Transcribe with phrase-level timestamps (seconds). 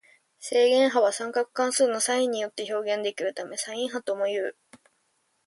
[0.39, 4.57] 正弦波は三角関数のサインによって表現できるためサイン波ともいう。